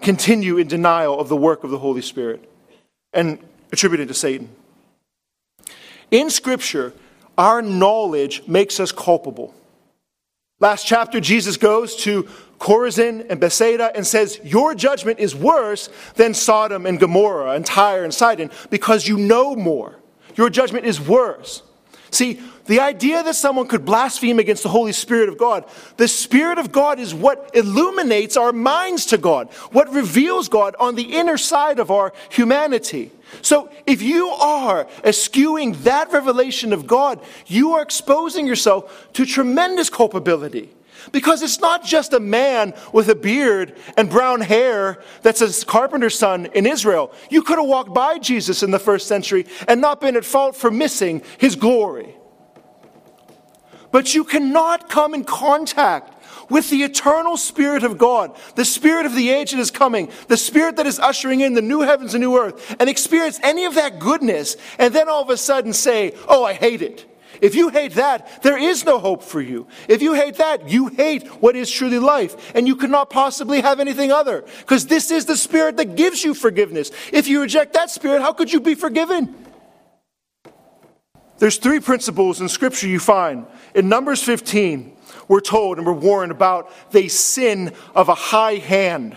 [0.00, 2.50] continue in denial of the work of the Holy Spirit
[3.12, 3.38] and
[3.72, 4.48] attributing it to Satan.
[6.10, 6.92] In Scripture,
[7.36, 9.54] our knowledge makes us culpable.
[10.60, 12.24] Last chapter, Jesus goes to
[12.58, 18.04] Chorazin and Bethsaida and says, Your judgment is worse than Sodom and Gomorrah and Tyre
[18.04, 19.96] and Sidon because you know more.
[20.36, 21.62] Your judgment is worse.
[22.10, 25.64] See, the idea that someone could blaspheme against the Holy Spirit of God,
[25.96, 30.94] the Spirit of God is what illuminates our minds to God, what reveals God on
[30.94, 33.10] the inner side of our humanity.
[33.42, 39.90] So if you are eschewing that revelation of God, you are exposing yourself to tremendous
[39.90, 40.70] culpability.
[41.10, 46.16] Because it's not just a man with a beard and brown hair that's a carpenter's
[46.16, 47.12] son in Israel.
[47.30, 50.54] You could have walked by Jesus in the first century and not been at fault
[50.54, 52.14] for missing his glory.
[53.92, 56.14] But you cannot come in contact
[56.48, 60.36] with the eternal Spirit of God, the Spirit of the age that is coming, the
[60.36, 63.76] Spirit that is ushering in the new heavens and new earth, and experience any of
[63.76, 67.06] that goodness, and then all of a sudden say, Oh, I hate it.
[67.40, 69.66] If you hate that, there is no hope for you.
[69.88, 73.80] If you hate that, you hate what is truly life, and you cannot possibly have
[73.80, 76.90] anything other, because this is the Spirit that gives you forgiveness.
[77.12, 79.34] If you reject that Spirit, how could you be forgiven?
[81.40, 83.46] There's three principles in Scripture you find.
[83.74, 84.94] In Numbers 15,
[85.26, 89.16] we're told and we're warned about the sin of a high hand.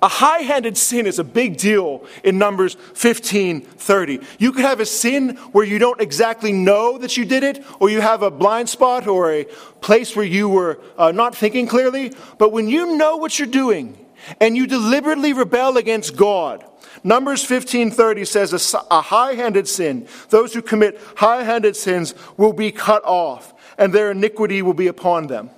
[0.00, 4.20] A high handed sin is a big deal in Numbers 15 30.
[4.38, 7.90] You could have a sin where you don't exactly know that you did it, or
[7.90, 9.44] you have a blind spot or a
[9.82, 12.14] place where you were uh, not thinking clearly.
[12.38, 13.98] But when you know what you're doing
[14.40, 16.64] and you deliberately rebel against God,
[17.04, 23.52] Numbers 15:30 says a, high-handed sin, those who commit high-handed sins will be cut off
[23.76, 25.50] and their iniquity will be upon them.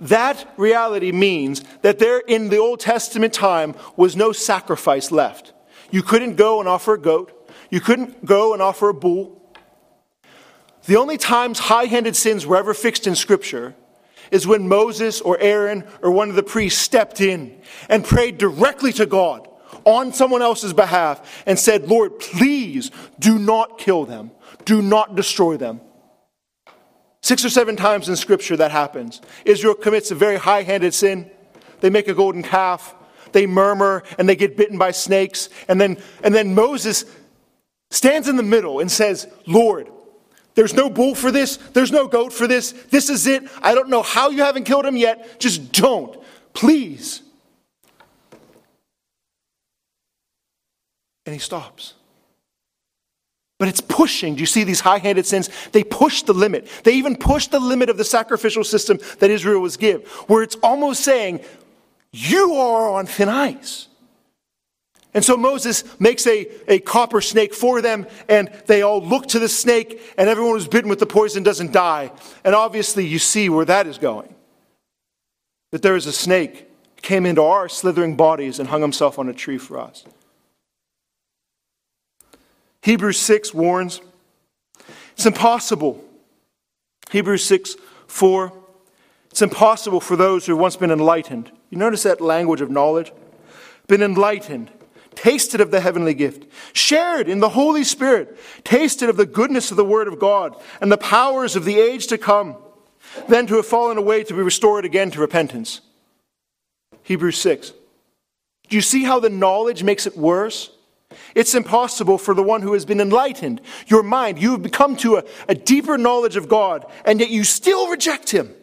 [0.00, 5.52] That reality means that there in the Old Testament time was no sacrifice left.
[5.90, 7.50] You couldn't go and offer a goat.
[7.70, 9.40] You couldn't go and offer a bull.
[10.86, 13.74] The only times high handed sins were ever fixed in Scripture
[14.32, 18.92] is when Moses or Aaron or one of the priests stepped in and prayed directly
[18.94, 19.46] to God
[19.84, 24.32] on someone else's behalf and said, Lord, please do not kill them,
[24.64, 25.80] do not destroy them.
[27.20, 29.20] Six or seven times in Scripture that happens.
[29.44, 31.30] Israel commits a very high handed sin.
[31.80, 32.94] They make a golden calf,
[33.32, 35.48] they murmur, and they get bitten by snakes.
[35.68, 37.04] And then, and then Moses
[37.90, 39.90] stands in the middle and says, Lord,
[40.54, 43.44] there's no bull for this, there's no goat for this, this is it.
[43.62, 45.40] I don't know how you haven't killed him yet.
[45.40, 46.18] Just don't.
[46.52, 47.22] Please.
[51.24, 51.94] And he stops.
[53.58, 54.34] But it's pushing.
[54.34, 55.48] Do you see these high handed sins?
[55.70, 56.66] They push the limit.
[56.82, 60.56] They even push the limit of the sacrificial system that Israel was given, where it's
[60.64, 61.44] almost saying,
[62.10, 63.86] You are on thin ice.
[65.14, 69.38] And so Moses makes a, a copper snake for them, and they all look to
[69.38, 72.10] the snake, and everyone who's bitten with the poison doesn't die.
[72.44, 74.34] And obviously, you see where that is going.
[75.70, 76.68] That there is a snake
[77.02, 80.04] came into our slithering bodies and hung himself on a tree for us.
[82.82, 84.00] Hebrews 6 warns
[85.16, 86.02] it's impossible.
[87.10, 88.52] Hebrews 6 4.
[89.30, 91.50] It's impossible for those who have once been enlightened.
[91.70, 93.12] You notice that language of knowledge?
[93.86, 94.70] Been enlightened,
[95.14, 99.76] tasted of the heavenly gift, shared in the Holy Spirit, tasted of the goodness of
[99.76, 102.56] the Word of God and the powers of the age to come,
[103.28, 105.80] then to have fallen away to be restored again to repentance.
[107.02, 107.72] Hebrews 6.
[108.68, 110.70] Do you see how the knowledge makes it worse?
[111.34, 115.16] It's impossible for the one who has been enlightened, your mind, you have become to
[115.16, 118.54] a, a deeper knowledge of God, and yet you still reject Him.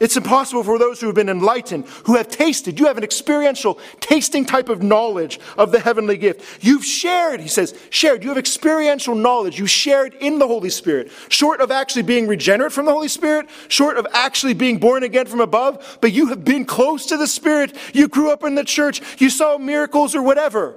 [0.00, 3.78] It's impossible for those who have been enlightened, who have tasted, you have an experiential,
[4.00, 6.64] tasting type of knowledge of the heavenly gift.
[6.64, 8.22] You've shared, he says, shared.
[8.22, 9.58] You have experiential knowledge.
[9.58, 11.12] You shared in the Holy Spirit.
[11.28, 15.26] Short of actually being regenerate from the Holy Spirit, short of actually being born again
[15.26, 17.76] from above, but you have been close to the Spirit.
[17.92, 19.20] You grew up in the church.
[19.20, 20.76] You saw miracles or whatever.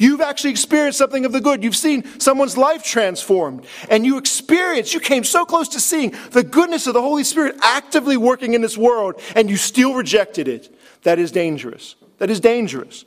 [0.00, 1.62] You've actually experienced something of the good.
[1.62, 3.66] You've seen someone's life transformed.
[3.90, 7.56] And you experienced, you came so close to seeing the goodness of the Holy Spirit
[7.60, 10.74] actively working in this world, and you still rejected it.
[11.02, 11.96] That is dangerous.
[12.16, 13.04] That is dangerous.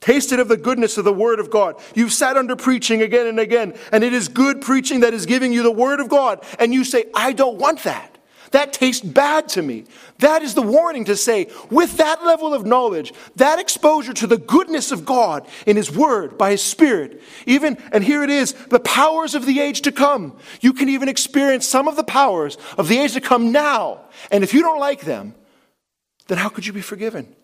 [0.00, 1.76] Tasted of the goodness of the Word of God.
[1.94, 5.52] You've sat under preaching again and again, and it is good preaching that is giving
[5.52, 8.09] you the Word of God, and you say, I don't want that.
[8.50, 9.84] That tastes bad to me.
[10.18, 14.38] That is the warning to say, with that level of knowledge, that exposure to the
[14.38, 18.80] goodness of God in His Word, by His Spirit, even, and here it is, the
[18.80, 20.36] powers of the age to come.
[20.60, 24.00] You can even experience some of the powers of the age to come now.
[24.32, 25.34] And if you don't like them,
[26.26, 27.34] then how could you be forgiven?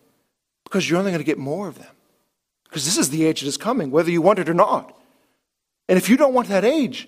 [0.65, 1.93] Because you're only going to get more of them.
[2.65, 4.93] Because this is the age that is coming, whether you want it or not.
[5.87, 7.07] And if you don't want that age,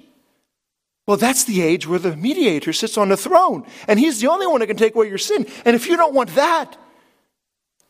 [1.10, 4.46] well, that's the age where the mediator sits on the throne, and he's the only
[4.46, 5.48] one that can take away your sin.
[5.66, 6.78] And if you don't want that,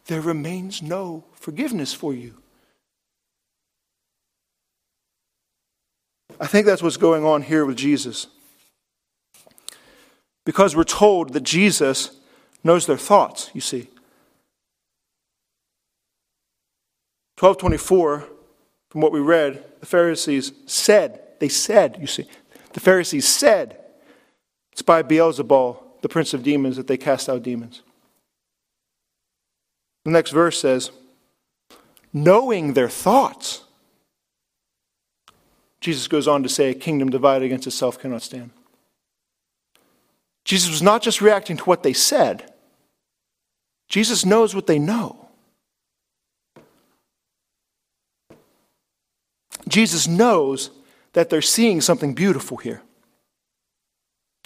[0.06, 2.38] there remains no forgiveness for you.
[6.40, 8.28] I think that's what's going on here with Jesus.
[10.46, 12.16] Because we're told that Jesus
[12.64, 13.90] knows their thoughts, you see.
[17.38, 18.30] 1224,
[18.92, 22.26] from what we read, the Pharisees said, they said, you see,
[22.74, 23.78] the Pharisees said,
[24.72, 27.82] It's by Beelzebul, the prince of demons, that they cast out demons.
[30.06, 30.92] The next verse says,
[32.14, 33.64] Knowing their thoughts.
[35.82, 38.52] Jesus goes on to say, A kingdom divided against itself cannot stand.
[40.46, 42.52] Jesus was not just reacting to what they said,
[43.88, 45.28] Jesus knows what they know.
[49.68, 50.72] Jesus knows
[51.14, 52.82] that they're seeing something beautiful here.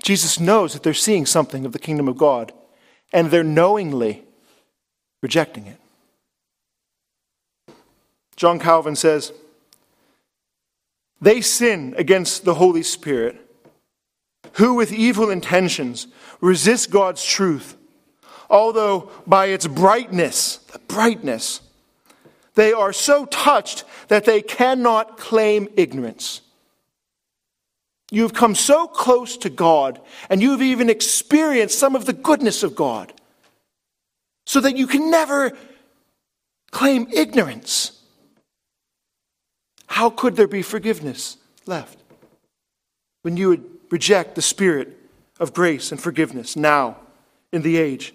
[0.01, 2.51] Jesus knows that they're seeing something of the kingdom of God,
[3.11, 4.24] and they're knowingly
[5.22, 5.78] rejecting it.
[8.36, 9.32] John Calvin says,
[11.22, 13.39] They sin against the Holy Spirit,
[14.53, 16.07] who with evil intentions
[16.41, 17.78] resist God's truth,
[18.49, 21.61] although by its brightness, the brightness,
[22.55, 26.41] they are so touched that they cannot claim ignorance.
[28.14, 29.99] You've come so close to God,
[30.30, 33.11] and you've even experienced some of the goodness of God,
[34.45, 35.53] so that you can never
[36.70, 37.99] claim ignorance.
[39.88, 41.97] How could there be forgiveness left
[43.24, 44.95] when you would reject the spirit
[45.39, 46.97] of grace and forgiveness now
[47.51, 48.14] in the age?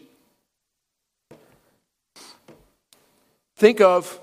[3.56, 4.20] Think of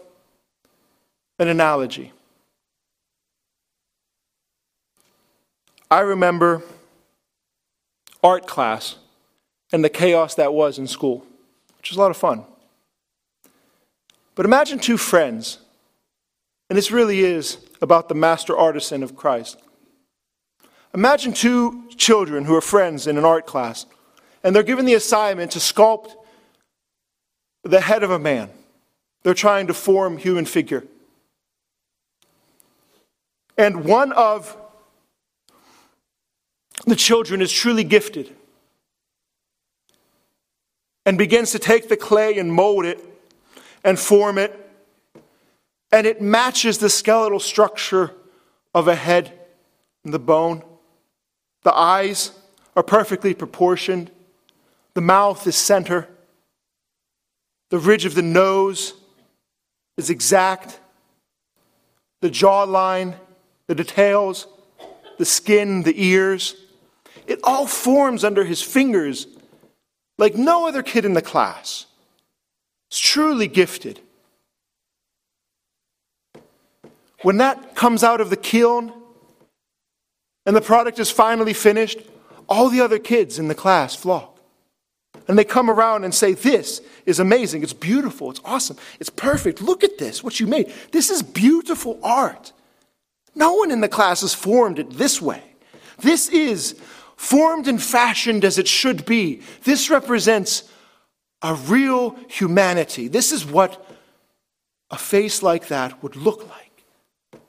[1.38, 2.14] an analogy.
[5.90, 6.64] I remember
[8.24, 8.96] art class
[9.72, 11.26] and the chaos that was in school,
[11.78, 12.44] which was a lot of fun.
[14.34, 15.60] But imagine two friends,
[16.70, 19.58] and this really is about the master artisan of Christ.
[20.94, 23.86] Imagine two children who are friends in an art class,
[24.44, 26.16] and they're given the assignment to sculpt
[27.64, 28.50] the head of a man.
[29.24, 30.84] They're trying to form human figure.
[33.58, 34.56] And one of
[36.86, 38.34] the children is truly gifted
[41.06, 43.00] and begins to take the clay and mold it
[43.84, 44.62] and form it
[45.92, 48.12] and it matches the skeletal structure
[48.74, 49.32] of a head
[50.04, 50.62] and the bone.
[51.64, 52.32] The eyes
[52.76, 54.12] are perfectly proportioned,
[54.94, 56.10] the mouth is center,
[57.70, 58.94] the ridge of the nose
[59.98, 60.80] is exact,
[62.22, 63.16] the jawline,
[63.68, 64.48] the details,
[65.18, 66.56] the skin, the ears.
[67.28, 69.28] It all forms under his fingers
[70.18, 71.86] like no other kid in the class.
[72.90, 74.00] It's truly gifted.
[77.22, 78.94] When that comes out of the kiln
[80.46, 82.00] and the product is finally finished,
[82.48, 84.40] all the other kids in the class flock.
[85.28, 87.64] And they come around and say, This is amazing.
[87.64, 88.30] It's beautiful.
[88.30, 88.78] It's awesome.
[89.00, 89.62] It's perfect.
[89.62, 90.72] Look at this, what you made.
[90.92, 92.54] This is beautiful art.
[93.34, 95.42] No one in the class has formed it this way.
[96.00, 96.80] This is
[97.16, 99.42] formed and fashioned as it should be.
[99.64, 100.70] This represents
[101.42, 103.08] a real humanity.
[103.08, 103.86] This is what
[104.92, 107.42] a face like that would look like.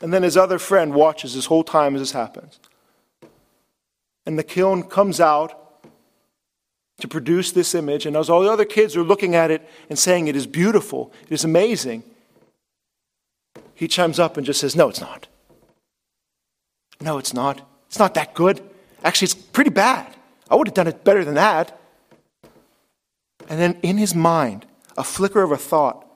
[0.00, 2.58] And then his other friend watches this whole time as this happens.
[4.26, 5.58] And the kiln comes out
[7.00, 9.98] to produce this image, and as all the other kids are looking at it and
[9.98, 12.04] saying it is beautiful, it is amazing,
[13.74, 15.26] he chimes up and just says, No, it's not.
[17.00, 17.68] No, it's not.
[17.92, 18.62] It's not that good.
[19.04, 20.16] Actually, it's pretty bad.
[20.48, 21.78] I would have done it better than that.
[23.50, 24.64] And then in his mind,
[24.96, 26.06] a flicker of a thought,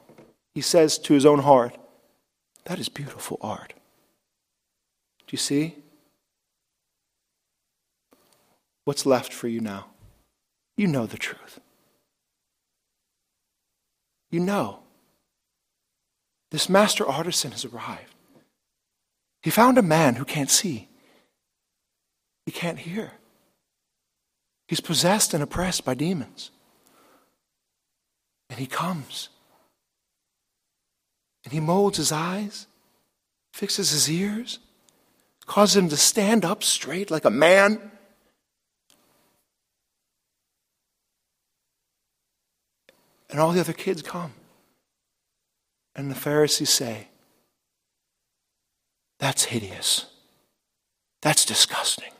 [0.55, 1.77] he says to his own heart,
[2.64, 3.74] That is beautiful art.
[5.27, 5.74] Do you see?
[8.87, 9.89] What's left for you now?
[10.79, 11.61] You know the truth.
[14.31, 14.79] You know.
[16.51, 18.14] This master artisan has arrived.
[19.43, 20.89] He found a man who can't see,
[22.47, 23.13] he can't hear.
[24.69, 26.53] He's possessed and oppressed by demons.
[28.49, 29.29] And he comes.
[31.45, 32.67] And he molds his eyes,
[33.53, 34.61] fixes his ears,
[35.45, 37.91] causes him to stand up straight like a man.
[43.29, 44.35] And all the other kids come.
[45.97, 47.09] And the Pharisees say,
[49.19, 50.07] That's hideous.
[51.23, 52.13] That's disgusting.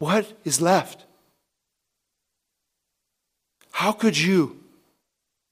[0.00, 1.04] What is left?
[3.70, 4.56] How could you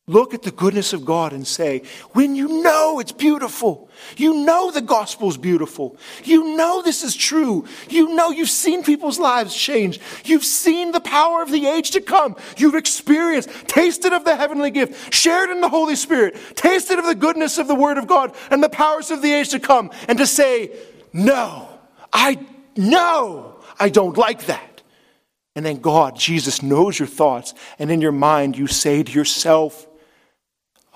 [0.07, 1.83] look at the goodness of God and say,
[2.13, 7.67] when you know it's beautiful, you know the gospel's beautiful, you know this is true,
[7.91, 12.01] you know you've seen people's lives change, you've seen the power of the age to
[12.01, 17.05] come, you've experienced, tasted of the heavenly gift, shared in the Holy Spirit, tasted of
[17.05, 19.91] the goodness of the Word of God and the powers of the age to come,
[20.09, 20.73] and to say,
[21.13, 21.69] no,
[22.15, 22.39] I,
[22.79, 24.83] no, I don't like that.
[25.55, 27.55] And then God, Jesus, knows your thoughts.
[27.79, 29.87] And in your mind, you say to yourself,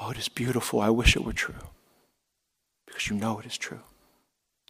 [0.01, 0.80] Oh, it is beautiful.
[0.80, 1.55] I wish it were true.
[2.87, 3.80] Because you know it is true.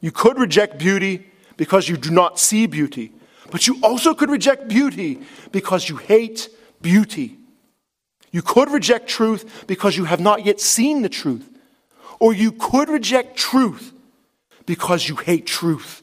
[0.00, 3.12] You could reject beauty because you do not see beauty,
[3.50, 6.48] but you also could reject beauty because you hate
[6.82, 7.38] beauty.
[8.30, 11.48] You could reject truth because you have not yet seen the truth.
[12.18, 13.92] Or you could reject truth
[14.66, 16.01] because you hate truth.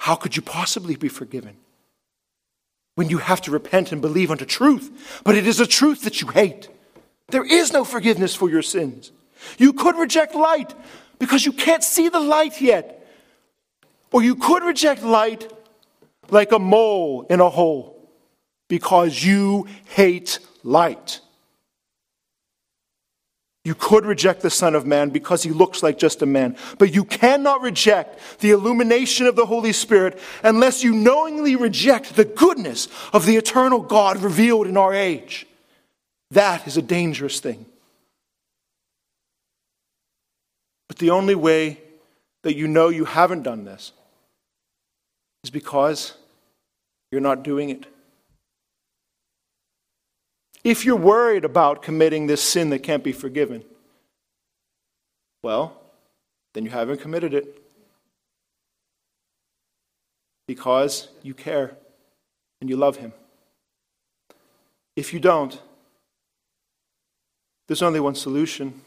[0.00, 1.58] How could you possibly be forgiven?
[2.94, 6.22] When you have to repent and believe unto truth, but it is a truth that
[6.22, 6.70] you hate.
[7.28, 9.12] There is no forgiveness for your sins.
[9.58, 10.74] You could reject light
[11.18, 13.06] because you can't see the light yet.
[14.10, 15.52] Or you could reject light
[16.30, 18.10] like a mole in a hole
[18.68, 21.20] because you hate light.
[23.64, 26.94] You could reject the Son of Man because he looks like just a man, but
[26.94, 32.88] you cannot reject the illumination of the Holy Spirit unless you knowingly reject the goodness
[33.12, 35.46] of the eternal God revealed in our age.
[36.30, 37.66] That is a dangerous thing.
[40.88, 41.80] But the only way
[42.42, 43.92] that you know you haven't done this
[45.44, 46.14] is because
[47.12, 47.86] you're not doing it.
[50.62, 53.64] If you're worried about committing this sin that can't be forgiven,
[55.42, 55.80] well,
[56.52, 57.62] then you haven't committed it
[60.46, 61.76] because you care
[62.60, 63.12] and you love Him.
[64.96, 65.60] If you don't,
[67.68, 68.82] there's only one solution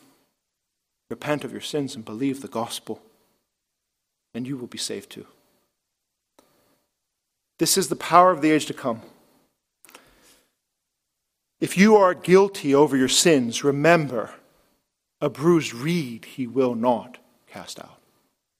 [1.10, 3.02] repent of your sins and believe the gospel,
[4.34, 5.26] and you will be saved too.
[7.60, 9.02] This is the power of the age to come.
[11.64, 14.32] If you are guilty over your sins, remember
[15.22, 18.00] a bruised reed he will not cast out,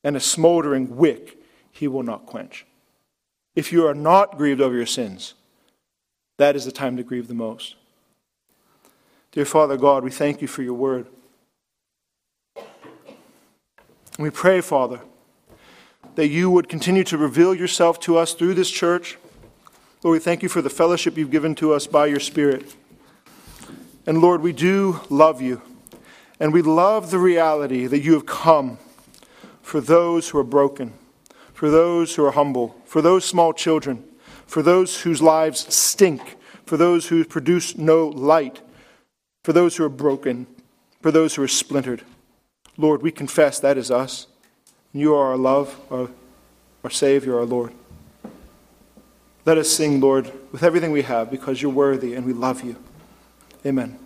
[0.06, 1.38] and a smoldering wick
[1.70, 2.66] he will not quench.
[3.58, 5.34] If you are not grieved over your sins,
[6.38, 7.76] that is the time to grieve the most.
[9.34, 11.08] Dear Father God, we thank you for your word.
[14.18, 15.02] We pray, Father,
[16.16, 19.18] that you would continue to reveal yourself to us through this church.
[20.04, 22.78] Lord, we thank you for the fellowship you've given to us by your Spirit.
[24.06, 25.62] And Lord, we do love you.
[26.40, 28.78] And we love the reality that you have come
[29.62, 30.94] for those who are broken,
[31.54, 34.04] for those who are humble, for those small children,
[34.46, 36.36] for those whose lives stink,
[36.66, 38.62] for those who produce no light,
[39.44, 40.48] for those who are broken,
[41.02, 42.04] for those who are splintered.
[42.78, 44.28] Lord, we confess that is us.
[44.92, 46.10] You are our love, our,
[46.84, 47.74] our Savior, our Lord.
[49.46, 52.76] Let us sing, Lord, with everything we have because you're worthy and we love you.
[53.66, 54.03] Amen.